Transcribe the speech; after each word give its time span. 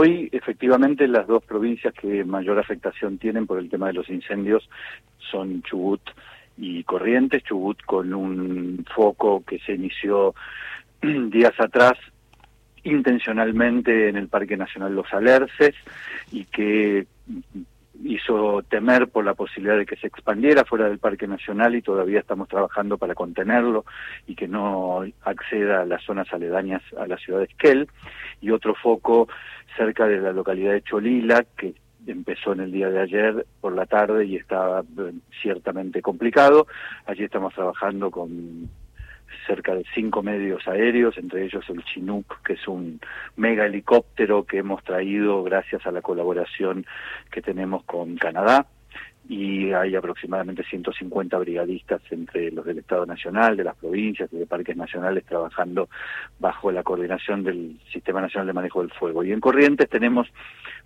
Hoy, 0.00 0.28
efectivamente, 0.30 1.08
las 1.08 1.26
dos 1.26 1.42
provincias 1.42 1.92
que 1.92 2.24
mayor 2.24 2.56
afectación 2.60 3.18
tienen 3.18 3.48
por 3.48 3.58
el 3.58 3.68
tema 3.68 3.88
de 3.88 3.94
los 3.94 4.08
incendios 4.08 4.70
son 5.18 5.60
Chubut 5.62 6.00
y 6.56 6.84
Corrientes. 6.84 7.42
Chubut 7.42 7.82
con 7.84 8.14
un 8.14 8.86
foco 8.94 9.42
que 9.44 9.58
se 9.58 9.72
inició 9.72 10.36
días 11.02 11.54
atrás 11.58 11.94
intencionalmente 12.84 14.08
en 14.08 14.16
el 14.16 14.28
Parque 14.28 14.56
Nacional 14.56 14.94
Los 14.94 15.12
Alerces 15.12 15.74
y 16.30 16.44
que 16.44 17.08
hizo 18.04 18.62
temer 18.62 19.08
por 19.08 19.24
la 19.24 19.34
posibilidad 19.34 19.76
de 19.76 19.86
que 19.86 19.96
se 19.96 20.06
expandiera 20.06 20.64
fuera 20.64 20.88
del 20.88 20.98
Parque 20.98 21.26
Nacional 21.26 21.74
y 21.74 21.82
todavía 21.82 22.20
estamos 22.20 22.48
trabajando 22.48 22.98
para 22.98 23.14
contenerlo 23.14 23.84
y 24.26 24.34
que 24.34 24.48
no 24.48 25.04
acceda 25.22 25.82
a 25.82 25.84
las 25.84 26.02
zonas 26.04 26.32
aledañas 26.32 26.82
a 26.98 27.06
la 27.06 27.16
ciudad 27.16 27.40
de 27.40 27.46
Esquel. 27.46 27.88
Y 28.40 28.50
otro 28.50 28.74
foco 28.74 29.28
cerca 29.76 30.06
de 30.06 30.20
la 30.20 30.32
localidad 30.32 30.72
de 30.72 30.82
Cholila, 30.82 31.44
que 31.56 31.74
empezó 32.06 32.52
en 32.52 32.60
el 32.60 32.72
día 32.72 32.88
de 32.88 33.00
ayer 33.00 33.46
por 33.60 33.74
la 33.74 33.86
tarde 33.86 34.24
y 34.24 34.36
está 34.36 34.80
eh, 34.80 35.12
ciertamente 35.42 36.00
complicado. 36.02 36.66
Allí 37.06 37.24
estamos 37.24 37.54
trabajando 37.54 38.10
con 38.10 38.68
cerca 39.46 39.74
de 39.74 39.84
cinco 39.94 40.22
medios 40.22 40.66
aéreos, 40.68 41.16
entre 41.18 41.44
ellos 41.44 41.64
el 41.68 41.84
Chinook, 41.84 42.42
que 42.44 42.54
es 42.54 42.68
un 42.68 43.00
mega 43.36 43.66
helicóptero 43.66 44.44
que 44.44 44.58
hemos 44.58 44.82
traído 44.84 45.42
gracias 45.42 45.86
a 45.86 45.92
la 45.92 46.02
colaboración 46.02 46.86
que 47.30 47.42
tenemos 47.42 47.84
con 47.84 48.16
Canadá 48.16 48.66
y 49.28 49.72
hay 49.72 49.94
aproximadamente 49.94 50.64
150 50.64 51.36
brigadistas 51.38 52.00
entre 52.10 52.50
los 52.50 52.64
del 52.64 52.78
Estado 52.78 53.04
Nacional, 53.04 53.58
de 53.58 53.64
las 53.64 53.76
provincias 53.76 54.32
y 54.32 54.38
de 54.38 54.46
parques 54.46 54.74
nacionales 54.74 55.24
trabajando 55.26 55.90
bajo 56.38 56.72
la 56.72 56.82
coordinación 56.82 57.44
del 57.44 57.78
Sistema 57.92 58.22
Nacional 58.22 58.46
de 58.46 58.54
Manejo 58.54 58.80
del 58.80 58.90
Fuego. 58.92 59.22
Y 59.22 59.32
en 59.32 59.40
Corrientes 59.40 59.88
tenemos 59.90 60.28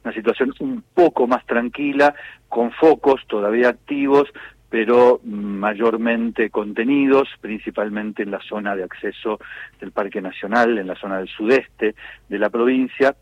una 0.05 0.13
situación 0.13 0.53
un 0.59 0.83
poco 0.93 1.29
más 1.29 1.47
tranquila, 1.47 2.17
con 2.49 2.73
focos 2.73 3.21
todavía 3.29 3.69
activos, 3.69 4.29
pero 4.73 5.21
mayormente 5.23 6.49
contenidos, 6.49 7.29
principalmente 7.43 8.23
en 8.23 8.31
la 8.31 8.41
zona 8.41 8.75
de 8.75 8.85
acceso 8.85 9.39
del 9.79 9.93
Parque 9.93 10.23
Nacional, 10.23 10.79
en 10.79 10.87
la 10.87 10.95
zona 10.95 11.19
del 11.19 11.29
sudeste 11.29 11.95
de 12.31 12.39
la 12.39 12.49
provincia, 12.49 13.15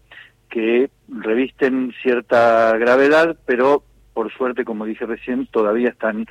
que 0.48 0.90
revisten 1.08 1.92
cierta 2.04 2.78
gravedad, 2.78 3.36
pero 3.46 3.82
por 4.14 4.32
suerte, 4.32 4.64
como 4.64 4.86
dije 4.86 5.06
recién, 5.06 5.48
todavía 5.48 5.88
están 5.88 6.26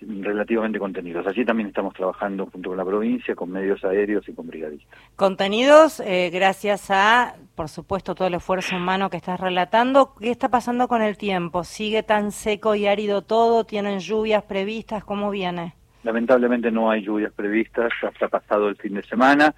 relativamente 0.00 0.78
contenidos. 0.78 1.26
Allí 1.26 1.44
también 1.44 1.68
estamos 1.68 1.94
trabajando 1.94 2.46
junto 2.46 2.70
con 2.70 2.76
la 2.76 2.84
provincia, 2.84 3.34
con 3.34 3.50
medios 3.50 3.84
aéreos 3.84 4.28
y 4.28 4.32
con 4.32 4.46
brigadistas. 4.46 4.98
Contenidos 5.16 6.00
eh, 6.00 6.30
gracias 6.32 6.90
a, 6.90 7.34
por 7.54 7.68
supuesto, 7.68 8.14
todo 8.14 8.28
el 8.28 8.34
esfuerzo 8.34 8.76
humano 8.76 9.10
que 9.10 9.16
estás 9.16 9.40
relatando. 9.40 10.14
¿Qué 10.14 10.30
está 10.30 10.48
pasando 10.48 10.88
con 10.88 11.02
el 11.02 11.16
tiempo? 11.16 11.64
¿Sigue 11.64 12.02
tan 12.02 12.32
seco 12.32 12.74
y 12.74 12.86
árido 12.86 13.22
todo? 13.22 13.64
¿Tienen 13.64 14.00
lluvias 14.00 14.42
previstas? 14.44 15.04
¿Cómo 15.04 15.30
viene? 15.30 15.74
Lamentablemente 16.02 16.70
no 16.70 16.90
hay 16.90 17.02
lluvias 17.02 17.32
previstas 17.32 17.90
hasta 18.02 18.28
pasado 18.28 18.68
el 18.68 18.76
fin 18.76 18.94
de 18.94 19.02
semana. 19.02 19.54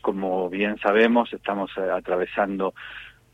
Como 0.00 0.48
bien 0.50 0.76
sabemos, 0.78 1.32
estamos 1.32 1.70
eh, 1.76 1.90
atravesando 1.92 2.74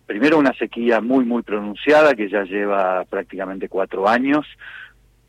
primero 0.07 0.39
una 0.39 0.53
sequía 0.55 1.01
muy, 1.01 1.25
muy 1.25 1.43
pronunciada 1.43 2.15
que 2.15 2.29
ya 2.29 2.43
lleva 2.45 3.05
prácticamente 3.05 3.69
cuatro 3.69 4.07
años 4.07 4.47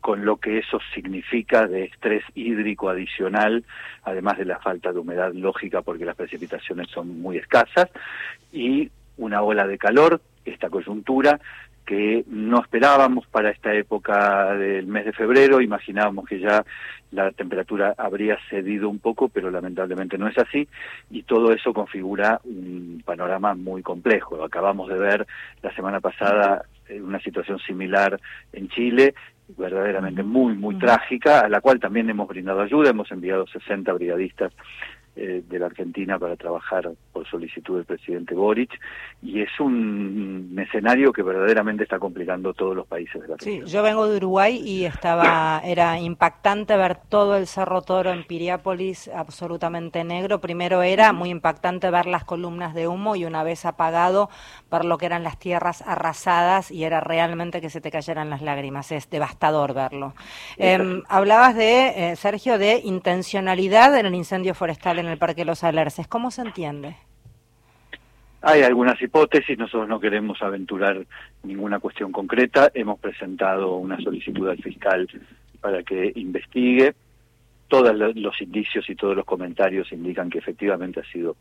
con 0.04 0.26
lo 0.26 0.36
que 0.36 0.58
eso 0.58 0.80
significa 0.94 1.66
de 1.66 1.84
estrés 1.84 2.22
hídrico 2.34 2.90
adicional, 2.90 3.64
además 4.02 4.36
de 4.36 4.44
la 4.44 4.58
falta 4.58 4.92
de 4.92 4.98
humedad 4.98 5.32
lógica 5.32 5.80
porque 5.80 6.04
las 6.04 6.14
precipitaciones 6.14 6.90
son 6.90 7.22
muy 7.22 7.38
escasas, 7.38 7.88
y 8.52 8.90
una 9.16 9.40
ola 9.40 9.66
de 9.66 9.78
calor, 9.78 10.20
esta 10.44 10.68
coyuntura 10.68 11.40
que 11.86 12.22
no 12.26 12.60
esperábamos 12.60 13.26
para 13.28 13.48
esta 13.48 13.72
época 13.72 14.54
del 14.56 14.86
mes 14.86 15.06
de 15.06 15.14
febrero, 15.14 15.62
imaginábamos 15.62 16.26
que 16.26 16.38
ya 16.38 16.66
la 17.10 17.30
temperatura 17.30 17.94
habría 17.96 18.36
cedido 18.50 18.90
un 18.90 18.98
poco, 18.98 19.30
pero 19.30 19.50
lamentablemente 19.50 20.18
no 20.18 20.28
es 20.28 20.36
así, 20.36 20.68
y 21.10 21.22
todo 21.22 21.50
eso 21.50 21.72
configura 21.72 22.42
un 22.44 23.02
panorama 23.06 23.54
muy 23.54 23.80
complejo. 23.80 24.44
Acabamos 24.44 24.90
de 24.90 24.98
ver 24.98 25.26
la 25.62 25.74
semana 25.74 26.00
pasada 26.00 26.66
eh, 26.88 27.00
una 27.00 27.20
situación 27.20 27.58
similar 27.60 28.20
en 28.52 28.68
Chile 28.68 29.14
verdaderamente 29.48 30.22
muy, 30.22 30.54
muy 30.54 30.78
trágica, 30.78 31.40
a 31.40 31.48
la 31.48 31.60
cual 31.60 31.80
también 31.80 32.08
hemos 32.08 32.28
brindado 32.28 32.60
ayuda, 32.60 32.90
hemos 32.90 33.10
enviado 33.10 33.46
60 33.46 33.92
brigadistas 33.92 34.52
eh, 35.16 35.44
de 35.48 35.58
la 35.60 35.66
Argentina 35.66 36.18
para 36.18 36.34
trabajar 36.34 36.90
por 37.12 37.24
solicitud 37.28 37.76
del 37.76 37.84
presidente 37.84 38.34
Boric 38.34 38.70
y 39.22 39.40
es 39.40 39.60
un, 39.60 40.56
escenario 40.58 41.12
que 41.12 41.22
verdaderamente 41.22 41.84
está 41.84 41.98
complicando 41.98 42.52
todos 42.52 42.74
los 42.74 42.86
países 42.86 43.22
de 43.22 43.28
la 43.28 43.36
región. 43.36 43.66
Sí, 43.66 43.72
yo 43.72 43.82
vengo 43.82 44.08
de 44.08 44.16
Uruguay 44.16 44.60
y 44.64 44.84
estaba 44.84 45.60
era 45.64 46.00
impactante 46.00 46.76
ver 46.76 46.96
todo 47.08 47.36
el 47.36 47.46
Cerro 47.46 47.82
Toro 47.82 48.10
en 48.10 48.24
Piriápolis 48.24 49.08
absolutamente 49.08 50.02
negro. 50.02 50.40
Primero 50.40 50.82
era 50.82 51.12
muy 51.12 51.30
impactante 51.30 51.90
ver 51.90 52.06
las 52.06 52.24
columnas 52.24 52.74
de 52.74 52.88
humo 52.88 53.14
y 53.14 53.24
una 53.24 53.44
vez 53.44 53.64
apagado 53.66 54.30
ver 54.70 54.84
lo 54.84 54.98
que 54.98 55.06
eran 55.06 55.22
las 55.22 55.38
tierras 55.38 55.82
arrasadas 55.86 56.70
y 56.70 56.84
era 56.84 57.00
realmente 57.00 57.60
que 57.60 57.70
se 57.70 57.80
te 57.80 57.90
cayeran 57.90 58.30
las 58.30 58.42
lágrimas. 58.42 58.90
Es 58.90 59.08
devastador 59.10 59.74
verlo. 59.74 60.14
Em, 60.56 61.02
hablabas 61.08 61.54
de, 61.54 62.10
eh, 62.10 62.16
Sergio, 62.16 62.58
de 62.58 62.80
intencionalidad 62.84 63.96
en 63.96 64.06
el 64.06 64.14
incendio 64.14 64.54
forestal 64.54 64.98
en 64.98 65.03
el 65.08 65.18
Parque 65.18 65.44
Los 65.44 65.64
Alerces. 65.64 66.06
¿Cómo 66.06 66.30
se 66.30 66.42
entiende? 66.42 66.96
Hay 68.42 68.62
algunas 68.62 69.00
hipótesis, 69.00 69.58
nosotros 69.58 69.88
no 69.88 69.98
queremos 69.98 70.42
aventurar 70.42 71.06
ninguna 71.42 71.78
cuestión 71.78 72.12
concreta, 72.12 72.70
hemos 72.74 72.98
presentado 72.98 73.76
una 73.76 73.98
solicitud 73.98 74.48
al 74.50 74.58
fiscal 74.58 75.08
para 75.60 75.82
que 75.82 76.12
investigue, 76.16 76.94
todos 77.68 77.96
los 77.96 78.42
indicios 78.42 78.88
y 78.90 78.94
todos 78.94 79.16
los 79.16 79.24
comentarios 79.24 79.90
indican 79.92 80.28
que 80.28 80.38
efectivamente 80.38 81.00
ha 81.00 81.10
sido 81.10 81.36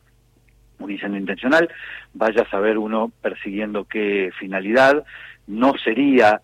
un 0.79 0.91
incendio 0.91 1.19
intencional, 1.19 1.69
vaya 2.13 2.43
a 2.43 2.49
saber 2.49 2.77
uno 2.77 3.11
persiguiendo 3.21 3.83
qué 3.83 4.31
finalidad, 4.39 5.03
no 5.47 5.73
sería 5.77 6.41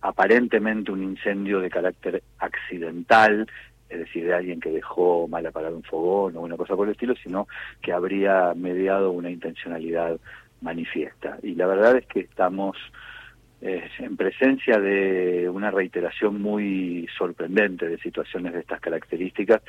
aparentemente 0.00 0.90
un 0.90 1.04
incendio 1.04 1.60
de 1.60 1.70
carácter 1.70 2.22
accidental, 2.38 3.48
es 3.92 3.98
decir, 3.98 4.24
de 4.24 4.34
alguien 4.34 4.60
que 4.60 4.70
dejó 4.70 5.28
mal 5.28 5.46
apagado 5.46 5.76
un 5.76 5.82
fogón 5.82 6.36
o 6.36 6.40
una 6.40 6.56
cosa 6.56 6.74
por 6.74 6.88
el 6.88 6.92
estilo, 6.92 7.14
sino 7.22 7.46
que 7.82 7.92
habría 7.92 8.54
mediado 8.54 9.10
una 9.10 9.30
intencionalidad 9.30 10.18
manifiesta. 10.62 11.38
Y 11.42 11.54
la 11.54 11.66
verdad 11.66 11.96
es 11.96 12.06
que 12.06 12.20
estamos 12.20 12.76
eh, 13.60 13.88
en 13.98 14.16
presencia 14.16 14.78
de 14.78 15.48
una 15.48 15.70
reiteración 15.70 16.40
muy 16.40 17.06
sorprendente 17.18 17.88
de 17.88 17.98
situaciones 17.98 18.54
de 18.54 18.60
estas 18.60 18.80
características, 18.80 19.62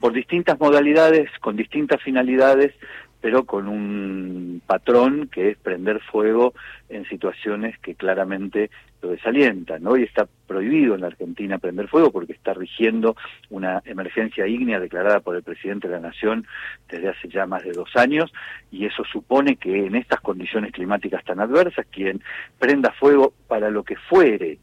por 0.00 0.12
distintas 0.12 0.58
modalidades, 0.58 1.30
con 1.40 1.56
distintas 1.56 2.02
finalidades, 2.02 2.74
pero 3.20 3.44
con 3.44 3.68
un 3.68 4.60
patrón 4.66 5.28
que 5.32 5.50
es 5.50 5.56
prender 5.56 6.00
fuego 6.00 6.52
en 6.90 7.08
situaciones 7.08 7.78
que 7.78 7.94
claramente 7.94 8.70
lo 9.04 9.10
desalientan. 9.10 9.86
Hoy 9.86 10.02
está 10.02 10.26
prohibido 10.46 10.94
en 10.94 11.02
la 11.02 11.08
Argentina 11.08 11.58
prender 11.58 11.88
fuego 11.88 12.10
porque 12.10 12.32
está 12.32 12.54
rigiendo 12.54 13.16
una 13.50 13.82
emergencia 13.84 14.46
ígnea 14.46 14.80
declarada 14.80 15.20
por 15.20 15.36
el 15.36 15.42
presidente 15.42 15.88
de 15.88 15.94
la 15.94 16.08
Nación 16.08 16.46
desde 16.88 17.10
hace 17.10 17.28
ya 17.28 17.46
más 17.46 17.64
de 17.64 17.72
dos 17.72 17.94
años 17.96 18.32
y 18.70 18.86
eso 18.86 19.04
supone 19.04 19.56
que 19.56 19.86
en 19.86 19.94
estas 19.94 20.20
condiciones 20.20 20.72
climáticas 20.72 21.22
tan 21.24 21.40
adversas 21.40 21.86
quien 21.90 22.22
prenda 22.58 22.92
fuego 22.92 23.34
para 23.46 23.70
lo 23.70 23.84
que 23.84 23.96
fuere 23.96 24.58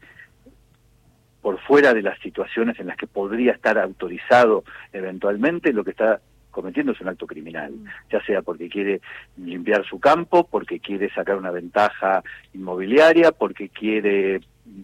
por 1.40 1.60
fuera 1.60 1.94
de 1.94 2.02
las 2.02 2.18
situaciones 2.20 2.78
en 2.78 2.86
las 2.88 2.96
que 2.96 3.06
podría 3.06 3.52
estar 3.52 3.78
autorizado 3.78 4.64
eventualmente, 4.92 5.72
lo 5.72 5.84
que 5.84 5.90
está 5.90 6.20
cometiendo 6.52 6.92
es 6.92 7.00
un 7.00 7.08
acto 7.08 7.26
criminal, 7.26 7.72
mm. 7.72 7.84
ya 8.12 8.24
sea 8.24 8.42
porque 8.42 8.68
quiere 8.68 9.00
limpiar 9.36 9.84
su 9.84 9.98
campo, 9.98 10.46
porque 10.48 10.78
quiere 10.78 11.10
sacar 11.10 11.36
una 11.36 11.50
ventaja 11.50 12.22
inmobiliaria, 12.54 13.32
porque 13.32 13.68
quiere 13.68 14.40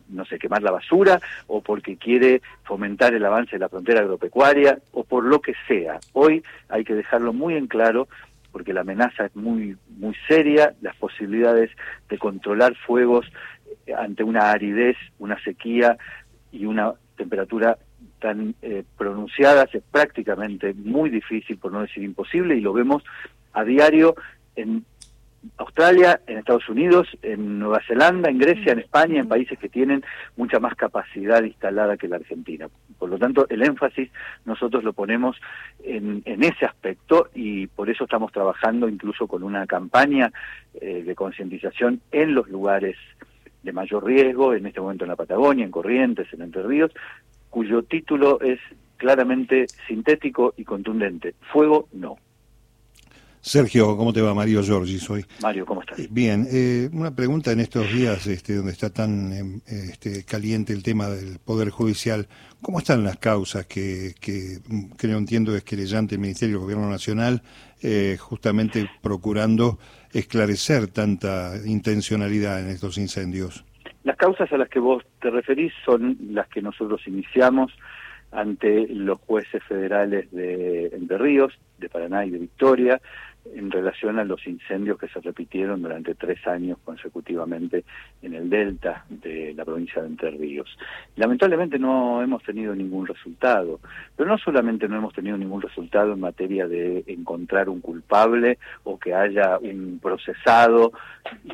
no 0.09 0.25
sé, 0.25 0.39
quemar 0.39 0.63
la 0.63 0.73
basura 0.73 1.21
o 1.47 1.61
porque 1.61 1.97
quiere 1.97 2.43
fomentar 2.65 3.15
el 3.15 3.25
avance 3.25 3.53
de 3.53 3.61
la 3.61 3.69
frontera 3.69 4.01
agropecuaria 4.01 4.79
o 4.93 5.05
por 5.05 5.25
lo 5.25 5.41
que 5.41 5.55
sea. 5.67 6.01
Hoy 6.13 6.43
hay 6.69 6.85
que 6.85 6.95
dejarlo 6.95 7.33
muy 7.33 7.55
en 7.55 7.69
claro 7.69 8.09
porque 8.51 8.73
la 8.73 8.81
amenaza 8.81 9.27
es 9.27 9.37
muy 9.37 9.77
muy 9.99 10.17
seria, 10.27 10.75
las 10.81 10.97
posibilidades 10.97 11.71
de 12.09 12.19
controlar 12.19 12.75
fuegos 12.75 13.27
ante 13.97 14.25
una 14.25 14.51
aridez, 14.51 14.97
una 15.19 15.41
sequía 15.43 15.97
y 16.51 16.67
una 16.67 16.95
temperatura 17.17 17.79
tan 18.19 18.55
eh, 18.63 18.85
pronunciadas 18.97 19.75
es 19.75 19.83
prácticamente 19.91 20.75
muy 20.75 21.11
difícil, 21.11 21.59
por 21.59 21.73
no 21.73 21.83
decir 21.83 22.03
imposible, 22.03 22.57
y 22.57 22.61
lo 22.61 22.73
vemos 22.73 23.03
a 23.53 23.65
diario 23.65 24.15
en 24.57 24.85
Australia, 25.57 26.21
en 26.27 26.39
Estados 26.39 26.69
Unidos, 26.69 27.09
en 27.23 27.59
Nueva 27.59 27.81
Zelanda, 27.87 28.29
en 28.29 28.39
Grecia, 28.39 28.73
en 28.73 28.81
España, 28.81 29.21
en 29.21 29.29
países 29.29 29.59
que 29.59 29.69
tienen 29.69 30.05
mucha 30.37 30.59
más 30.59 30.75
capacidad 30.75 31.43
instalada 31.43 31.97
que 31.97 32.09
la 32.09 32.17
Argentina. 32.17 32.69
Por 32.99 33.09
lo 33.09 33.19
tanto, 33.19 33.47
el 33.49 33.63
énfasis 33.63 34.11
nosotros 34.45 34.83
lo 34.83 34.93
ponemos 34.93 35.37
en, 35.85 36.23
ese 36.25 36.67
aspecto 36.67 37.29
y 37.35 37.69
por 37.69 37.89
eso 37.89 38.05
estamos 38.05 38.33
trabajando 38.33 38.89
incluso 38.89 39.27
con 39.27 39.43
una 39.43 39.67
campaña 39.67 40.33
eh, 40.81 41.03
de 41.05 41.15
concientización 41.15 42.01
en 42.11 42.35
los 42.35 42.49
lugares 42.49 42.97
de 43.63 43.73
mayor 43.73 44.05
riesgo, 44.05 44.55
en 44.55 44.67
este 44.67 44.81
momento 44.81 45.05
en 45.05 45.11
la 45.11 45.17
Patagonia, 45.17 45.65
en 45.65 45.71
Corrientes, 45.71 46.33
en 46.33 46.43
Entre 46.43 46.63
Ríos, 46.63 46.93
cuyo 47.51 47.83
título 47.83 48.41
es 48.41 48.59
claramente 48.97 49.67
sintético 49.87 50.55
y 50.57 50.65
contundente. 50.65 51.35
Fuego 51.53 51.89
no. 51.93 52.17
Sergio, 53.41 53.97
¿cómo 53.97 54.13
te 54.13 54.21
va? 54.21 54.35
Mario 54.35 54.63
Giorgi 54.63 54.99
soy. 54.99 55.25
Mario, 55.41 55.65
¿cómo 55.65 55.81
estás? 55.81 55.99
Eh, 55.99 56.09
bien, 56.11 56.47
eh, 56.51 56.91
una 56.93 57.15
pregunta 57.15 57.53
en 57.53 57.61
estos 57.61 57.91
días 57.91 58.27
este, 58.27 58.57
donde 58.57 58.73
está 58.73 58.91
tan 58.91 59.33
em, 59.33 59.61
este, 59.67 60.25
caliente 60.25 60.73
el 60.73 60.83
tema 60.83 61.09
del 61.09 61.39
Poder 61.39 61.71
Judicial. 61.71 62.29
¿Cómo 62.61 62.81
están 62.81 63.05
las 63.05 63.17
causas 63.19 63.67
que, 63.67 64.15
que 64.21 64.59
creo 64.97 65.17
entiendo 65.17 65.57
es 65.57 65.63
querellante 65.63 66.17
el 66.17 66.21
Ministerio 66.21 66.57
del 66.57 66.63
Gobierno 66.63 66.91
Nacional 66.91 67.43
eh, 67.81 68.17
justamente 68.19 68.91
procurando 69.01 69.79
esclarecer 70.13 70.89
tanta 70.89 71.55
intencionalidad 71.65 72.61
en 72.61 72.69
estos 72.69 72.99
incendios? 72.99 73.65
Las 74.09 74.17
causas 74.17 74.51
a 74.51 74.57
las 74.57 74.71
que 74.71 74.79
vos 74.81 75.05
te 75.21 75.29
referís 75.29 75.71
son 75.85 76.17
las 76.31 76.49
que 76.49 76.63
nosotros 76.63 77.07
iniciamos 77.07 77.71
ante 78.33 78.89
los 78.89 79.19
jueces 79.19 79.63
federales 79.65 80.31
de 80.33 81.19
Ríos, 81.19 81.53
de 81.77 81.91
Paraná 81.91 82.25
y 82.25 82.31
de 82.31 82.39
Victoria, 82.39 83.03
en 83.55 83.71
relación 83.71 84.19
a 84.19 84.25
los 84.25 84.47
incendios 84.47 84.99
que 84.99 85.09
se 85.09 85.21
repitieron 85.21 85.83
durante 85.83 86.15
tres 86.15 86.47
años 86.47 86.79
consecutivamente 86.85 87.85
en 88.23 88.35
el 88.35 88.49
delta 88.49 89.05
de 89.09 89.55
la 89.55 89.65
provincia 89.65 90.03
de 90.03 90.09
Entre 90.09 90.31
Ríos. 90.31 90.77
Lamentablemente 91.17 91.79
no 91.79 92.23
hemos 92.23 92.43
tenido 92.43 92.75
ningún 92.75 93.07
resultado, 93.07 93.81
pero 94.17 94.29
no 94.29 94.39
solamente 94.39 94.89
no 94.89 94.97
hemos 94.97 95.15
tenido 95.15 95.37
ningún 95.37 95.63
resultado 95.63 96.13
en 96.13 96.21
materia 96.21 96.67
de 96.67 97.05
encontrar 97.07 97.69
un 97.69 97.81
culpable 97.81 98.59
o 98.85 98.99
que 98.99 99.15
haya 99.15 99.59
un 99.59 99.99
procesado, 100.03 100.93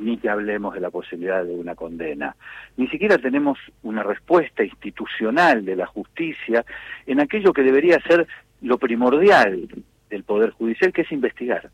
ni 0.00 0.18
que 0.18 0.28
hablemos 0.28 0.74
de 0.74 0.80
la 0.80 0.90
posibilidad 0.90 1.44
de 1.44 1.54
una 1.54 1.74
condena. 1.74 2.36
Ni 2.76 2.88
siquiera 2.88 3.18
tenemos 3.18 3.58
una 3.82 4.02
respuesta 4.02 4.64
institucional 4.64 5.64
de 5.64 5.76
la 5.76 5.86
justicia 5.86 6.64
en 7.06 7.20
aquello 7.20 7.52
que 7.52 7.62
debería 7.62 8.00
ser 8.00 8.26
lo 8.62 8.78
primordial 8.78 9.68
del 10.10 10.24
Poder 10.24 10.50
Judicial, 10.50 10.92
que 10.92 11.02
es 11.02 11.12
investigar 11.12 11.70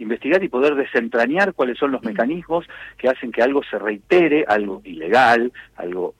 investigar 0.00 0.42
y 0.42 0.48
poder 0.48 0.74
desentrañar 0.74 1.54
cuáles 1.54 1.78
son 1.78 1.92
los 1.92 2.02
mecanismos 2.02 2.66
que 2.96 3.08
hacen 3.08 3.30
que 3.30 3.42
algo 3.42 3.62
se 3.62 3.78
reitere, 3.78 4.44
algo 4.48 4.80
ilegal, 4.84 5.52
algo 5.76 6.14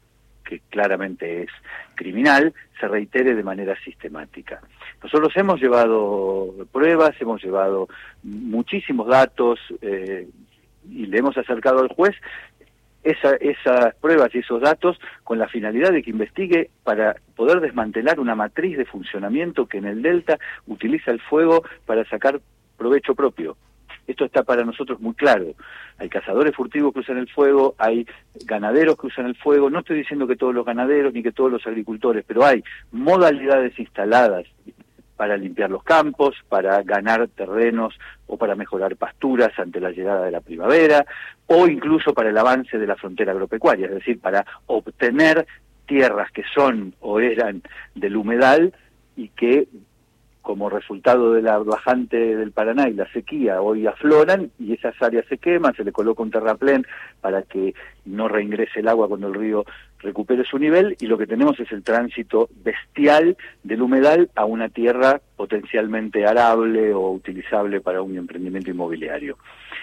que 0.44 0.60
claramente 0.68 1.42
es 1.42 1.50
criminal, 1.94 2.52
se 2.78 2.88
reitere 2.88 3.34
de 3.34 3.42
manera 3.42 3.76
sistemática. 3.84 4.60
Nosotros 5.02 5.32
hemos 5.36 5.60
llevado 5.60 6.54
pruebas, 6.72 7.12
hemos 7.20 7.42
llevado 7.42 7.88
muchísimos 8.22 9.08
datos 9.08 9.58
eh, 9.80 10.28
y 10.88 11.06
le 11.06 11.18
hemos 11.18 11.36
acercado 11.38 11.80
al 11.80 11.88
juez 11.88 12.14
esa, 13.02 13.34
esas 13.36 13.94
pruebas 13.96 14.34
y 14.34 14.38
esos 14.38 14.60
datos 14.60 15.00
con 15.24 15.38
la 15.38 15.48
finalidad 15.48 15.92
de 15.92 16.02
que 16.02 16.10
investigue 16.10 16.70
para 16.84 17.16
poder 17.34 17.60
desmantelar 17.60 18.20
una 18.20 18.34
matriz 18.34 18.76
de 18.76 18.84
funcionamiento 18.84 19.66
que 19.66 19.78
en 19.78 19.86
el 19.86 20.02
Delta 20.02 20.38
utiliza 20.66 21.10
el 21.10 21.20
fuego 21.20 21.62
para 21.86 22.04
sacar 22.04 22.40
provecho 22.76 23.14
propio. 23.14 23.56
Esto 24.06 24.24
está 24.24 24.42
para 24.42 24.64
nosotros 24.64 25.00
muy 25.00 25.14
claro. 25.14 25.46
Hay 25.98 26.08
cazadores 26.08 26.54
furtivos 26.54 26.92
que 26.92 27.00
usan 27.00 27.18
el 27.18 27.28
fuego, 27.28 27.74
hay 27.78 28.06
ganaderos 28.44 28.96
que 28.96 29.08
usan 29.08 29.26
el 29.26 29.36
fuego. 29.36 29.70
No 29.70 29.80
estoy 29.80 29.98
diciendo 29.98 30.26
que 30.26 30.36
todos 30.36 30.54
los 30.54 30.64
ganaderos 30.64 31.12
ni 31.12 31.22
que 31.22 31.32
todos 31.32 31.50
los 31.50 31.66
agricultores, 31.66 32.24
pero 32.26 32.44
hay 32.44 32.62
modalidades 32.92 33.78
instaladas 33.78 34.46
para 35.20 35.36
limpiar 35.36 35.70
los 35.70 35.82
campos, 35.82 36.34
para 36.48 36.82
ganar 36.82 37.28
terrenos 37.28 37.94
o 38.26 38.38
para 38.38 38.54
mejorar 38.54 38.96
pasturas 38.96 39.50
ante 39.58 39.78
la 39.78 39.90
llegada 39.90 40.24
de 40.24 40.30
la 40.30 40.40
primavera, 40.40 41.04
o 41.46 41.66
incluso 41.66 42.14
para 42.14 42.30
el 42.30 42.38
avance 42.38 42.78
de 42.78 42.86
la 42.86 42.96
frontera 42.96 43.32
agropecuaria, 43.32 43.84
es 43.86 43.96
decir, 43.96 44.18
para 44.18 44.46
obtener 44.64 45.46
tierras 45.84 46.30
que 46.30 46.44
son 46.54 46.94
o 47.00 47.20
eran 47.20 47.62
del 47.94 48.16
humedal 48.16 48.72
y 49.14 49.28
que 49.28 49.68
como 50.42 50.70
resultado 50.70 51.32
de 51.32 51.42
la 51.42 51.58
bajante 51.58 52.36
del 52.36 52.52
Paraná 52.52 52.88
y 52.88 52.94
la 52.94 53.10
sequía, 53.12 53.60
hoy 53.60 53.86
afloran 53.86 54.50
y 54.58 54.72
esas 54.72 54.94
áreas 55.02 55.26
se 55.28 55.38
queman, 55.38 55.74
se 55.74 55.84
le 55.84 55.92
coloca 55.92 56.22
un 56.22 56.30
terraplén 56.30 56.86
para 57.20 57.42
que 57.42 57.74
no 58.06 58.28
reingrese 58.28 58.80
el 58.80 58.88
agua 58.88 59.08
cuando 59.08 59.28
el 59.28 59.34
río 59.34 59.64
recupere 59.98 60.44
su 60.44 60.58
nivel 60.58 60.96
y 60.98 61.06
lo 61.06 61.18
que 61.18 61.26
tenemos 61.26 61.60
es 61.60 61.70
el 61.72 61.82
tránsito 61.82 62.48
bestial 62.64 63.36
del 63.62 63.82
humedal 63.82 64.30
a 64.34 64.46
una 64.46 64.68
tierra 64.70 65.20
potencialmente 65.36 66.26
arable 66.26 66.94
o 66.94 67.10
utilizable 67.10 67.80
para 67.80 68.00
un 68.00 68.16
emprendimiento 68.16 68.70
inmobiliario. 68.70 69.36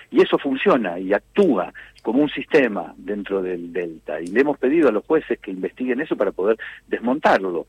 Y 0.09 0.21
eso 0.21 0.37
funciona 0.37 0.99
y 0.99 1.13
actúa 1.13 1.71
como 2.01 2.23
un 2.23 2.29
sistema 2.29 2.93
dentro 2.97 3.41
del 3.41 3.71
delta 3.73 4.19
y 4.21 4.27
le 4.27 4.41
hemos 4.41 4.57
pedido 4.57 4.89
a 4.89 4.91
los 4.91 5.05
jueces 5.05 5.39
que 5.39 5.51
investiguen 5.51 6.01
eso 6.01 6.15
para 6.15 6.31
poder 6.31 6.57
desmontarlo 6.87 7.67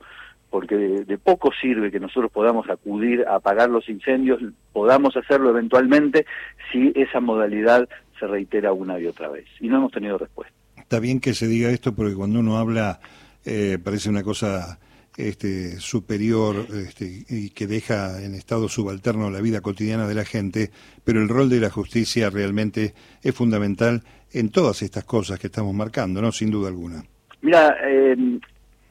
porque 0.50 0.76
de, 0.76 1.18
poco 1.18 1.50
sirve 1.60 1.90
que 1.90 2.00
nosotros 2.00 2.30
podamos 2.32 2.68
acudir 2.70 3.24
a 3.26 3.36
apagar 3.36 3.68
los 3.68 3.88
incendios, 3.88 4.40
podamos 4.72 5.16
hacerlo 5.16 5.50
eventualmente 5.50 6.26
si 6.72 6.92
esa 6.94 7.20
modalidad 7.20 7.88
se 8.18 8.26
reitera 8.26 8.72
una 8.72 8.98
y 8.98 9.06
otra 9.06 9.28
vez. 9.28 9.46
Y 9.60 9.68
no 9.68 9.78
hemos 9.78 9.92
tenido 9.92 10.18
respuesta. 10.18 10.54
Está 10.76 11.00
bien 11.00 11.20
que 11.20 11.34
se 11.34 11.46
diga 11.46 11.70
esto 11.70 11.94
porque 11.94 12.14
cuando 12.14 12.40
uno 12.40 12.56
habla 12.56 13.00
eh, 13.44 13.78
parece 13.82 14.08
una 14.08 14.22
cosa 14.22 14.78
este, 15.18 15.80
superior 15.80 16.66
este, 16.72 17.24
y 17.28 17.50
que 17.50 17.66
deja 17.66 18.22
en 18.22 18.34
estado 18.34 18.68
subalterno 18.68 19.30
la 19.30 19.40
vida 19.40 19.60
cotidiana 19.60 20.06
de 20.06 20.14
la 20.14 20.24
gente, 20.24 20.70
pero 21.04 21.20
el 21.20 21.28
rol 21.28 21.50
de 21.50 21.60
la 21.60 21.70
justicia 21.70 22.30
realmente 22.30 22.94
es 23.22 23.34
fundamental 23.34 24.02
en 24.32 24.50
todas 24.50 24.82
estas 24.82 25.04
cosas 25.04 25.38
que 25.38 25.48
estamos 25.48 25.74
marcando, 25.74 26.22
¿no? 26.22 26.32
Sin 26.32 26.50
duda 26.50 26.68
alguna. 26.68 27.02
Mira, 27.42 27.76
eh, 27.84 28.16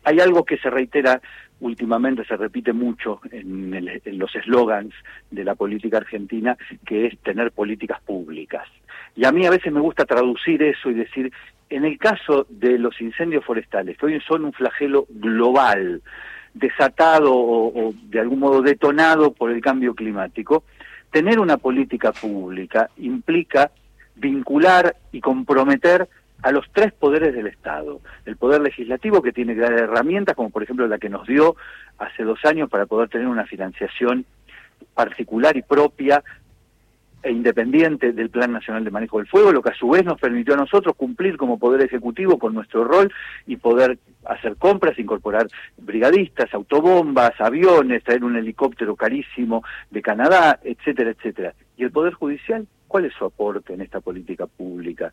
hay 0.04 0.19
algo 0.19 0.44
que 0.44 0.57
se 0.57 0.69
reitera 0.69 1.21
últimamente 1.59 2.24
se 2.25 2.38
repite 2.38 2.74
mucho 2.74 3.19
en, 3.31 3.71
los 4.18 4.36
eslogans 4.36 4.94
de 5.31 5.44
la 5.44 5.56
política 5.56 5.98
argentina, 5.98 6.57
que 6.86 7.07
es 7.07 7.18
tener 7.19 7.51
políticas 7.51 8.01
públicas. 8.01 8.68
Y 9.15 9.25
a 9.25 9.31
mí 9.31 9.45
a 9.45 9.51
veces 9.51 9.74
me 9.74 9.80
gusta 9.80 10.06
traducir 10.06 10.62
eso 10.62 10.89
y 10.89 10.94
decir, 10.94 11.31
en 11.69 11.86
el 11.86 11.98
caso 11.98 12.45
de 12.50 12.77
los 12.77 13.00
incendios 13.01 13.44
forestales, 13.44 13.98
que 13.98 14.06
hoy 14.06 14.21
son 14.21 14.45
un 14.45 14.54
flagelo 14.54 15.07
global, 15.09 16.01
desatado 16.54 17.33
o 17.36 17.94
de 18.04 18.19
algún 18.19 18.39
modo 18.39 18.62
detonado 18.62 19.31
por 19.31 19.51
el 19.51 19.62
cambio 19.62 19.94
climático, 19.94 20.63
tener 21.12 21.39
una 21.39 21.57
política 21.57 22.12
pública 22.12 22.89
implica 22.98 23.71
vincular 24.15 24.95
y 25.12 25.21
comprometer 25.21 26.07
a 26.44 26.51
los 26.51 26.66
tres 26.71 26.94
poderes 26.94 27.33
del 27.33 27.47
Estado. 27.47 28.00
El 28.26 28.38
poder 28.38 28.61
legislativo 28.61 29.21
que 29.21 29.33
tiene 29.33 29.56
que 29.56 29.61
dar 29.61 29.73
herramientas, 29.73 30.35
como 30.35 30.50
por 30.50 30.64
ejemplo 30.64 30.88
la 30.88 31.00
que 31.00 31.09
nos 31.09 31.28
dio 31.28 31.56
hace 31.97 32.23
dos 32.23 32.40
años 32.45 32.69
para 32.69 32.85
poder 32.85 33.09
tener 33.09 33.28
una 33.28 33.45
financiación 33.45 34.26
particular 34.94 35.57
y 35.57 35.64
propia 35.64 36.23
e 37.23 37.31
independiente 37.31 38.14
del 38.14 38.30
Plan 38.30 38.52
Nacional 38.52 38.83
de 38.83 38.92
Manejo 38.92 39.18
del 39.18 39.28
Fuego, 39.28 39.52
lo 39.52 39.61
que 39.61 39.71
a 39.71 39.76
su 39.76 39.90
vez 39.90 40.06
nos 40.06 40.19
permitió 40.19 40.54
a 40.54 40.57
nosotros 40.57 40.95
cumplir 40.95 41.35
como 41.35 41.57
Poder 41.57 41.81
Ejecutivo 41.81 42.38
con 42.38 42.54
nuestro 42.54 42.83
rol 42.83 43.11
y 43.47 43.57
poder 43.57 43.97
hacer 44.26 44.56
compras, 44.56 45.00
incorporar 45.00 45.47
brigadistas, 45.78 46.54
autobombas, 46.54 47.33
aviones, 47.40 48.04
traer 48.04 48.23
un 48.23 48.35
helicóptero 48.35 48.95
carísimo 48.95 49.64
de 49.90 50.02
Canadá, 50.02 50.59
etcétera, 50.64 51.11
etcétera. 51.11 51.54
¿Y 51.76 51.83
el 51.83 51.92
Poder 51.92 52.14
Judicial? 52.14 52.68
¿Cuál 52.88 53.06
es 53.06 53.14
su 53.14 53.26
aporte 53.26 53.73
en 53.73 53.81
esta 53.81 54.00
política 54.00 54.45
pública? 54.45 55.11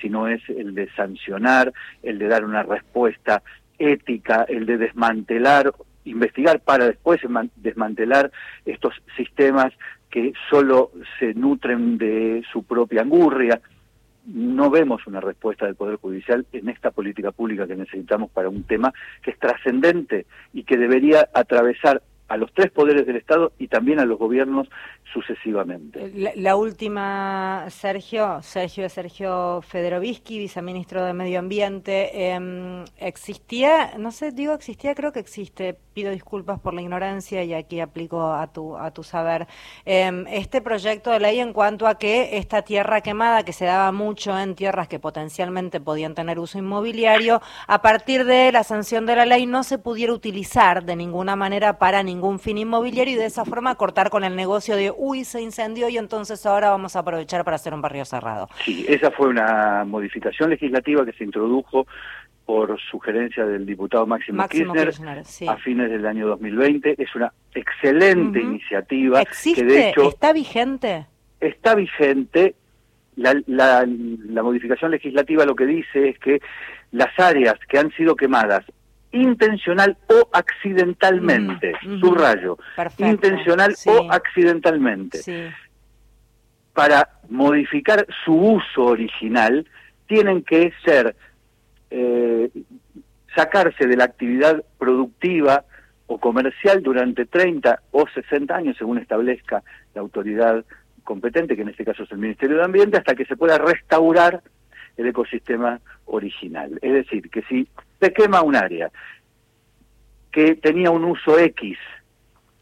Sino 0.00 0.28
es 0.28 0.42
el 0.48 0.74
de 0.74 0.90
sancionar, 0.94 1.72
el 2.02 2.18
de 2.18 2.28
dar 2.28 2.44
una 2.44 2.62
respuesta 2.62 3.42
ética, 3.78 4.44
el 4.48 4.66
de 4.66 4.78
desmantelar, 4.78 5.72
investigar 6.04 6.60
para 6.60 6.86
después 6.86 7.20
desmantelar 7.56 8.30
estos 8.64 8.94
sistemas 9.16 9.72
que 10.10 10.32
solo 10.48 10.90
se 11.18 11.34
nutren 11.34 11.98
de 11.98 12.42
su 12.52 12.64
propia 12.64 13.02
angurria. 13.02 13.60
No 14.26 14.70
vemos 14.70 15.06
una 15.06 15.20
respuesta 15.20 15.66
del 15.66 15.76
Poder 15.76 15.96
Judicial 15.96 16.46
en 16.52 16.68
esta 16.68 16.90
política 16.90 17.32
pública 17.32 17.66
que 17.66 17.76
necesitamos 17.76 18.30
para 18.30 18.48
un 18.48 18.64
tema 18.64 18.92
que 19.22 19.30
es 19.30 19.38
trascendente 19.38 20.26
y 20.52 20.64
que 20.64 20.76
debería 20.76 21.28
atravesar 21.32 22.02
a 22.30 22.36
los 22.36 22.52
tres 22.52 22.70
poderes 22.70 23.06
del 23.06 23.16
Estado 23.16 23.52
y 23.58 23.66
también 23.66 23.98
a 23.98 24.04
los 24.04 24.16
gobiernos 24.16 24.68
sucesivamente. 25.12 26.12
La, 26.36 26.54
última, 26.54 27.64
Sergio, 27.70 28.40
Sergio 28.42 28.88
Sergio 28.88 29.60
Federovisky, 29.62 30.38
viceministro 30.38 31.04
de 31.04 31.12
Medio 31.12 31.40
Ambiente, 31.40 32.30
em, 32.30 32.84
existía, 32.98 33.98
no 33.98 34.12
sé, 34.12 34.30
digo 34.30 34.54
existía, 34.54 34.94
creo 34.94 35.10
que 35.10 35.18
existe, 35.18 35.76
pido 35.92 36.12
disculpas 36.12 36.60
por 36.60 36.72
la 36.72 36.82
ignorancia 36.82 37.42
y 37.42 37.52
aquí 37.52 37.80
aplico 37.80 38.32
a 38.32 38.46
tu, 38.46 38.76
a 38.76 38.92
tu 38.92 39.02
saber, 39.02 39.48
em, 39.84 40.24
este 40.28 40.60
proyecto 40.60 41.10
de 41.10 41.18
ley 41.18 41.40
en 41.40 41.52
cuanto 41.52 41.88
a 41.88 41.98
que 41.98 42.38
esta 42.38 42.62
tierra 42.62 43.00
quemada, 43.00 43.42
que 43.42 43.52
se 43.52 43.64
daba 43.64 43.90
mucho 43.90 44.38
en 44.38 44.54
tierras 44.54 44.86
que 44.86 45.00
potencialmente 45.00 45.80
podían 45.80 46.14
tener 46.14 46.38
uso 46.38 46.58
inmobiliario, 46.58 47.42
a 47.66 47.82
partir 47.82 48.24
de 48.24 48.52
la 48.52 48.62
sanción 48.62 49.04
de 49.04 49.16
la 49.16 49.26
ley 49.26 49.46
no 49.46 49.64
se 49.64 49.78
pudiera 49.78 50.12
utilizar 50.12 50.84
de 50.84 50.94
ninguna 50.94 51.34
manera 51.34 51.76
para 51.76 52.04
ningún 52.04 52.19
fin 52.38 52.58
inmobiliario 52.58 53.14
y 53.14 53.16
de 53.16 53.26
esa 53.26 53.44
forma 53.44 53.74
cortar 53.74 54.10
con 54.10 54.24
el 54.24 54.36
negocio 54.36 54.76
de, 54.76 54.92
uy, 54.96 55.24
se 55.24 55.40
incendió 55.40 55.88
y 55.88 55.98
entonces 55.98 56.44
ahora 56.46 56.70
vamos 56.70 56.96
a 56.96 57.00
aprovechar 57.00 57.44
para 57.44 57.56
hacer 57.56 57.74
un 57.74 57.82
barrio 57.82 58.04
cerrado. 58.04 58.48
Sí, 58.64 58.84
esa 58.88 59.10
fue 59.10 59.28
una 59.28 59.84
modificación 59.84 60.50
legislativa 60.50 61.04
que 61.04 61.12
se 61.12 61.24
introdujo 61.24 61.86
por 62.44 62.80
sugerencia 62.90 63.46
del 63.46 63.64
diputado 63.64 64.06
Máximo, 64.06 64.46
Kirchner, 64.48 64.92
a 65.48 65.56
fines 65.58 65.90
del 65.90 66.04
año 66.04 66.26
2020. 66.26 67.00
Es 67.00 67.14
una 67.14 67.32
excelente 67.54 68.40
iniciativa. 68.40 69.22
¿Existe? 69.22 69.60
Que 69.60 69.66
de 69.66 69.88
hecho, 69.90 70.08
¿Está 70.08 70.32
vigente? 70.32 71.06
Está 71.38 71.74
vigente. 71.74 72.56
La, 73.16 73.34
la 73.46 74.42
modificación 74.42 74.90
legislativa 74.90 75.44
lo 75.44 75.54
que 75.54 75.66
dice 75.66 76.08
es 76.08 76.18
que 76.18 76.40
las 76.90 77.16
áreas 77.18 77.54
que 77.68 77.78
han 77.78 77.92
sido 77.92 78.16
quemadas 78.16 78.64
intencional 79.12 79.96
o 80.08 80.28
accidentalmente, 80.32 81.72
mm, 81.82 82.00
subrayo, 82.00 82.58
intencional 82.98 83.74
o 83.86 84.10
accidentalmente. 84.10 85.52
Para 86.72 87.08
modificar 87.28 88.06
su 88.24 88.34
uso 88.34 88.84
original, 88.84 89.66
tienen 90.06 90.42
que 90.42 90.72
ser, 90.84 91.16
eh, 91.90 92.50
sacarse 93.34 93.86
de 93.86 93.96
la 93.96 94.04
actividad 94.04 94.64
productiva 94.78 95.64
o 96.06 96.18
comercial 96.18 96.82
durante 96.82 97.26
30 97.26 97.82
o 97.92 98.06
60 98.08 98.54
años, 98.56 98.76
según 98.76 98.98
establezca 98.98 99.62
la 99.94 100.00
autoridad 100.00 100.64
competente, 101.04 101.56
que 101.56 101.62
en 101.62 101.68
este 101.68 101.84
caso 101.84 102.02
es 102.04 102.12
el 102.12 102.18
Ministerio 102.18 102.56
de 102.56 102.64
Ambiente, 102.64 102.98
hasta 102.98 103.14
que 103.14 103.24
se 103.24 103.36
pueda 103.36 103.58
restaurar 103.58 104.42
el 104.96 105.06
ecosistema 105.06 105.80
original. 106.06 106.78
Es 106.82 106.92
decir, 106.92 107.30
que 107.30 107.42
si 107.42 107.68
se 108.00 108.12
quema 108.12 108.42
un 108.42 108.56
área 108.56 108.90
que 110.32 110.54
tenía 110.56 110.90
un 110.90 111.04
uso 111.04 111.38
X 111.38 111.78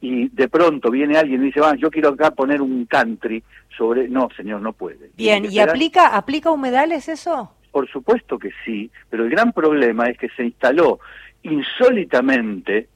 y 0.00 0.28
de 0.28 0.49
pronto 0.49 0.90
viene 0.90 1.18
alguien 1.18 1.42
y 1.42 1.47
dice, 1.47 1.61
va, 1.61 1.75
yo 1.76 1.90
quiero 1.90 2.11
acá 2.11 2.30
poner 2.30 2.62
un 2.62 2.87
country 2.87 3.42
sobre... 3.76 4.09
No, 4.09 4.28
señor, 4.37 4.61
no 4.61 4.73
puede. 4.73 5.11
Bien, 5.16 5.45
¿y 5.45 5.59
aplica, 5.59 6.16
aplica 6.16 6.50
humedales 6.50 7.09
eso? 7.09 7.52
Por 7.71 7.88
supuesto 7.90 8.38
que 8.38 8.50
sí, 8.64 8.90
pero 9.11 9.25
el 9.25 9.30
gran 9.30 9.52
problema 9.52 10.09
es 10.09 10.16
que 10.16 10.28
se 10.30 10.45
instaló 10.45 11.00
insólitamente, 11.42 12.88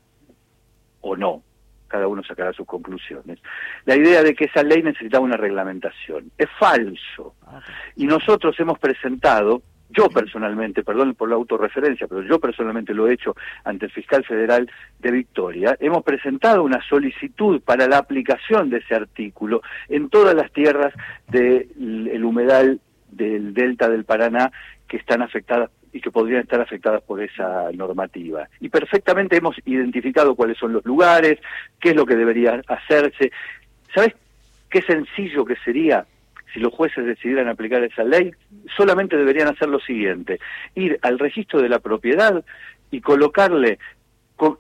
o 1.01 1.17
no, 1.17 1.43
cada 1.89 2.09
uno 2.09 2.23
sacará 2.25 2.53
sus 2.53 2.67
conclusiones, 2.67 3.39
la 3.85 3.97
idea 3.97 4.23
de 4.23 4.35
que 4.35 4.47
esa 4.47 4.63
ley 4.63 4.83
necesitaba 4.83 5.25
una 5.25 5.37
reglamentación. 5.37 6.31
Es 6.39 6.49
falso. 6.59 7.35
Y 7.97 8.07
nosotros 8.07 8.59
hemos 8.59 8.79
presentado 8.79 9.63
yo 9.93 10.09
personalmente, 10.09 10.83
perdón 10.83 11.15
por 11.15 11.29
la 11.29 11.37
autorreferencia, 11.37 12.07
pero 12.07 12.23
yo 12.23 12.39
personalmente 12.41 12.95
lo 12.95 13.09
he 13.09 13.15
hecho 13.15 13.35
ante 13.65 13.87
el 13.87 13.93
fiscal 13.93 14.25
federal 14.25 14.71
de 14.99 15.11
Victoria, 15.11 15.77
hemos 15.81 16.03
presentado 16.03 16.63
una 16.63 16.83
solicitud 16.89 17.61
para 17.61 17.87
la 17.87 17.99
aplicación 17.99 18.71
de 18.71 18.79
ese 18.79 18.95
artículo 18.95 19.63
en 19.89 20.09
todas 20.09 20.35
las 20.35 20.51
tierras 20.53 20.93
del 21.29 22.25
humedal 22.25 22.81
del 23.11 23.55
delta 23.55 23.89
del 23.89 24.05
Paraná 24.05 24.51
que 24.89 24.97
están 24.97 25.23
afectadas 25.23 25.71
y 25.93 26.01
que 26.01 26.11
podrían 26.11 26.43
estar 26.43 26.61
afectadas 26.61 27.03
por 27.03 27.23
esa 27.23 27.71
normativa. 27.73 28.49
Y 28.61 28.71
perfectamente 28.71 29.37
hemos 29.37 29.57
identificado 29.67 30.35
cuáles 30.35 30.57
son 30.57 30.73
los 30.73 30.85
lugares, 30.87 31.39
qué 31.79 31.91
es 31.91 31.97
lo 31.97 32.07
que 32.07 32.17
debería 32.17 32.63
hacerse. 32.67 33.31
¿Sabes 33.95 34.15
qué 34.71 34.81
sencillo 34.83 35.45
que 35.45 35.57
sería 35.57 36.07
si 36.53 36.61
los 36.61 36.73
jueces 36.73 37.05
decidieran 37.05 37.49
aplicar 37.49 37.83
esa 37.83 38.05
ley, 38.05 38.33
solamente 38.77 39.17
deberían 39.17 39.49
hacer 39.49 39.69
lo 39.69 39.81
siguiente, 39.81 40.39
ir 40.75 40.99
al 41.03 41.19
registro 41.19 41.61
de 41.61 41.69
la 41.69 41.79
propiedad 41.79 42.45
y 42.91 43.01
colocarle 43.01 43.79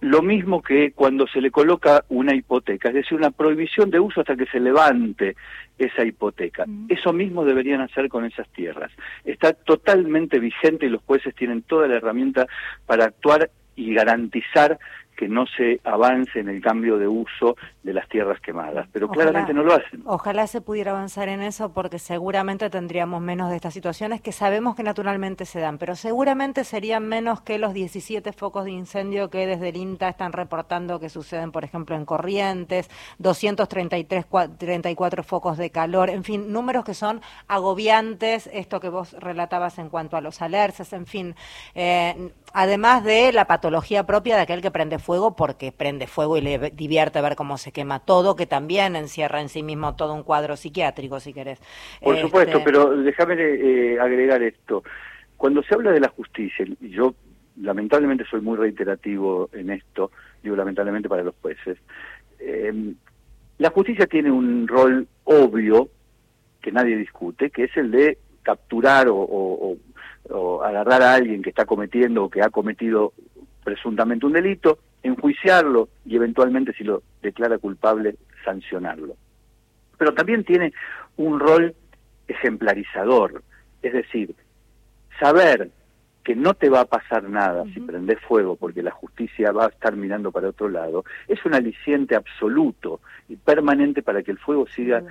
lo 0.00 0.22
mismo 0.22 0.62
que 0.62 0.92
cuando 0.92 1.26
se 1.26 1.40
le 1.40 1.50
coloca 1.50 2.04
una 2.08 2.34
hipoteca, 2.34 2.88
es 2.88 2.94
decir, 2.94 3.18
una 3.18 3.30
prohibición 3.30 3.90
de 3.90 3.98
uso 3.98 4.20
hasta 4.20 4.36
que 4.36 4.46
se 4.46 4.60
levante 4.60 5.34
esa 5.76 6.04
hipoteca. 6.04 6.66
Eso 6.88 7.12
mismo 7.12 7.44
deberían 7.44 7.80
hacer 7.80 8.08
con 8.08 8.24
esas 8.24 8.48
tierras. 8.50 8.92
Está 9.24 9.52
totalmente 9.52 10.38
vigente 10.38 10.86
y 10.86 10.90
los 10.90 11.02
jueces 11.02 11.34
tienen 11.34 11.62
toda 11.62 11.88
la 11.88 11.96
herramienta 11.96 12.46
para 12.86 13.06
actuar 13.06 13.50
y 13.74 13.92
garantizar 13.94 14.78
que 15.16 15.28
no 15.28 15.46
se 15.46 15.80
avance 15.84 16.38
en 16.38 16.48
el 16.48 16.60
cambio 16.60 16.98
de 16.98 17.08
uso 17.08 17.56
de 17.82 17.92
las 17.92 18.08
tierras 18.08 18.40
quemadas, 18.40 18.86
pero 18.92 19.08
claramente 19.08 19.52
no 19.52 19.62
lo 19.64 19.74
hacen. 19.74 20.02
Ojalá 20.04 20.46
se 20.46 20.60
pudiera 20.60 20.92
avanzar 20.92 21.28
en 21.28 21.42
eso 21.42 21.72
porque 21.72 21.98
seguramente 21.98 22.70
tendríamos 22.70 23.20
menos 23.20 23.50
de 23.50 23.56
estas 23.56 23.74
situaciones 23.74 24.20
que 24.20 24.30
sabemos 24.30 24.76
que 24.76 24.84
naturalmente 24.84 25.46
se 25.46 25.58
dan, 25.58 25.78
pero 25.78 25.96
seguramente 25.96 26.64
serían 26.64 27.08
menos 27.08 27.40
que 27.40 27.58
los 27.58 27.74
17 27.74 28.32
focos 28.32 28.64
de 28.64 28.70
incendio 28.70 29.30
que 29.30 29.46
desde 29.46 29.70
el 29.70 29.76
INTA 29.76 30.08
están 30.08 30.32
reportando 30.32 31.00
que 31.00 31.08
suceden, 31.08 31.50
por 31.50 31.64
ejemplo, 31.64 31.96
en 31.96 32.04
Corrientes, 32.04 32.88
233 33.18 34.26
34 34.58 35.22
focos 35.24 35.58
de 35.58 35.70
calor, 35.70 36.08
en 36.08 36.22
fin, 36.22 36.52
números 36.52 36.84
que 36.84 36.94
son 36.94 37.20
agobiantes, 37.48 38.48
esto 38.52 38.78
que 38.78 38.90
vos 38.90 39.12
relatabas 39.14 39.78
en 39.78 39.88
cuanto 39.88 40.16
a 40.16 40.20
los 40.20 40.40
alerces, 40.40 40.92
en 40.92 41.06
fin, 41.06 41.34
eh, 41.74 42.30
además 42.52 43.02
de 43.02 43.32
la 43.32 43.46
patología 43.46 44.06
propia 44.06 44.36
de 44.36 44.42
aquel 44.42 44.62
que 44.62 44.70
prende 44.70 44.98
fuego 44.98 45.34
porque 45.34 45.72
prende 45.72 46.06
fuego 46.06 46.36
y 46.36 46.42
le 46.42 46.70
divierte 46.70 47.20
ver 47.20 47.34
cómo 47.34 47.58
se 47.58 47.71
quema 47.72 48.00
todo, 48.00 48.36
que 48.36 48.46
también 48.46 48.96
encierra 48.96 49.40
en 49.40 49.48
sí 49.48 49.62
mismo 49.62 49.96
todo 49.96 50.14
un 50.14 50.22
cuadro 50.22 50.56
psiquiátrico, 50.56 51.20
si 51.20 51.32
querés. 51.32 51.60
Por 52.00 52.18
supuesto, 52.18 52.58
este, 52.58 52.64
pero 52.64 52.96
déjame 52.96 53.34
eh, 53.38 54.00
agregar 54.00 54.42
esto. 54.42 54.82
Cuando 55.36 55.62
se 55.62 55.74
habla 55.74 55.90
de 55.90 56.00
la 56.00 56.08
justicia, 56.08 56.64
y 56.80 56.90
yo 56.90 57.14
lamentablemente 57.60 58.24
soy 58.30 58.40
muy 58.40 58.56
reiterativo 58.56 59.50
en 59.52 59.70
esto, 59.70 60.10
digo 60.42 60.56
lamentablemente 60.56 61.08
para 61.08 61.24
los 61.24 61.34
jueces, 61.42 61.78
em, 62.38 62.94
la 63.58 63.70
justicia 63.70 64.06
tiene 64.06 64.30
un 64.30 64.66
rol 64.68 65.06
obvio 65.24 65.88
que 66.60 66.72
nadie 66.72 66.96
discute, 66.96 67.50
que 67.50 67.64
es 67.64 67.76
el 67.76 67.90
de 67.90 68.18
capturar 68.42 69.08
o, 69.08 69.16
o 69.18 70.62
agarrar 70.62 71.02
a 71.02 71.14
alguien 71.14 71.42
que 71.42 71.50
está 71.50 71.64
cometiendo 71.64 72.24
o 72.24 72.30
que 72.30 72.42
ha 72.42 72.50
cometido 72.50 73.12
presuntamente 73.64 74.26
un 74.26 74.32
delito, 74.32 74.78
enjuiciarlo 75.02 75.88
y 76.04 76.16
eventualmente, 76.16 76.72
si 76.72 76.84
lo 76.84 77.02
declara 77.22 77.58
culpable, 77.58 78.16
sancionarlo. 78.44 79.16
Pero 79.98 80.14
también 80.14 80.44
tiene 80.44 80.72
un 81.16 81.40
rol 81.40 81.74
ejemplarizador, 82.28 83.42
es 83.82 83.92
decir, 83.92 84.34
saber 85.18 85.70
que 86.24 86.36
no 86.36 86.54
te 86.54 86.68
va 86.68 86.80
a 86.80 86.84
pasar 86.84 87.24
nada 87.24 87.64
si 87.74 87.80
prendes 87.80 88.20
fuego 88.20 88.56
porque 88.56 88.82
la 88.82 88.92
justicia 88.92 89.50
va 89.50 89.66
a 89.66 89.68
estar 89.68 89.96
mirando 89.96 90.30
para 90.30 90.50
otro 90.50 90.68
lado, 90.68 91.04
es 91.26 91.44
un 91.44 91.54
aliciente 91.54 92.14
absoluto 92.14 93.00
y 93.28 93.36
permanente 93.36 94.02
para 94.02 94.22
que 94.22 94.30
el 94.30 94.38
fuego 94.38 94.66
siga 94.68 95.02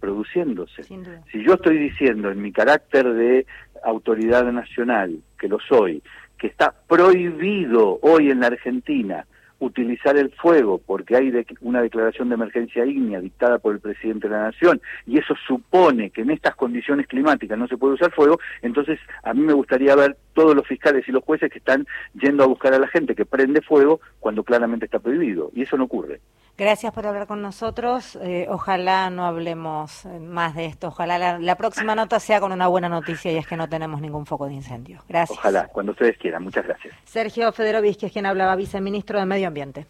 produciéndose. 0.00 0.82
Si 0.82 1.42
yo 1.42 1.54
estoy 1.54 1.78
diciendo 1.78 2.30
en 2.30 2.42
mi 2.42 2.52
carácter 2.52 3.12
de 3.12 3.46
autoridad 3.84 4.44
nacional, 4.52 5.18
que 5.38 5.48
lo 5.48 5.58
soy, 5.60 6.02
que 6.38 6.46
está 6.46 6.74
prohibido 6.88 7.98
hoy 8.02 8.30
en 8.30 8.40
la 8.40 8.48
Argentina 8.48 9.26
utilizar 9.64 10.16
el 10.16 10.30
fuego 10.32 10.80
porque 10.84 11.16
hay 11.16 11.32
una 11.60 11.82
declaración 11.82 12.28
de 12.28 12.34
emergencia 12.34 12.84
ígnea 12.84 13.20
dictada 13.20 13.58
por 13.58 13.74
el 13.74 13.80
presidente 13.80 14.28
de 14.28 14.34
la 14.34 14.42
Nación 14.44 14.80
y 15.06 15.18
eso 15.18 15.34
supone 15.46 16.10
que 16.10 16.22
en 16.22 16.30
estas 16.30 16.54
condiciones 16.54 17.06
climáticas 17.06 17.58
no 17.58 17.68
se 17.68 17.76
puede 17.76 17.94
usar 17.94 18.12
fuego, 18.12 18.38
entonces 18.62 18.98
a 19.22 19.32
mí 19.32 19.40
me 19.40 19.52
gustaría 19.52 19.94
ver 19.96 20.16
todos 20.34 20.54
los 20.54 20.66
fiscales 20.66 21.08
y 21.08 21.12
los 21.12 21.24
jueces 21.24 21.50
que 21.50 21.58
están 21.58 21.86
yendo 22.14 22.44
a 22.44 22.48
buscar 22.48 22.74
a 22.74 22.78
la 22.78 22.88
gente 22.88 23.14
que 23.14 23.24
prende 23.24 23.62
fuego 23.62 24.00
cuando 24.20 24.42
claramente 24.42 24.86
está 24.86 24.98
prohibido 24.98 25.50
y 25.54 25.62
eso 25.62 25.76
no 25.76 25.84
ocurre. 25.84 26.20
Gracias 26.56 26.92
por 26.92 27.04
hablar 27.04 27.26
con 27.26 27.42
nosotros. 27.42 28.16
Eh, 28.22 28.46
ojalá 28.48 29.10
no 29.10 29.26
hablemos 29.26 30.04
eh, 30.04 30.20
más 30.20 30.54
de 30.54 30.66
esto. 30.66 30.88
Ojalá 30.88 31.38
la, 31.38 31.56
próxima 31.56 31.96
nota 31.96 32.20
sea 32.20 32.38
con 32.38 32.52
una 32.52 32.68
buena 32.68 32.88
noticia 32.88 33.32
y 33.32 33.36
es 33.36 33.46
que 33.46 33.56
no 33.56 33.68
tenemos 33.68 34.00
ningún 34.00 34.24
foco 34.24 34.46
de 34.46 34.54
incendio. 34.54 35.02
Gracias. 35.08 35.36
Ojalá, 35.36 35.66
cuando 35.66 35.92
ustedes 35.92 36.16
quieran. 36.16 36.44
Muchas 36.44 36.64
gracias. 36.64 36.94
Sergio 37.04 37.50
Federovic, 37.50 37.98
que 37.98 38.06
es 38.06 38.12
quien 38.12 38.26
hablaba, 38.26 38.54
viceministro 38.54 39.18
de 39.18 39.26
Medio 39.26 39.48
Ambiente. 39.48 39.86